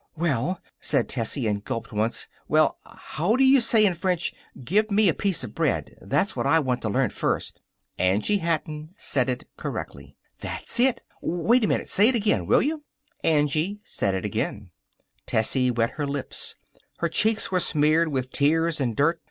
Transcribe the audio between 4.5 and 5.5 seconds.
'Give me a piece